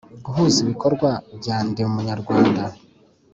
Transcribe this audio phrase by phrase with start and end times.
[0.25, 2.63] guhuza ibikorwa bya Ndi Umunyarwanda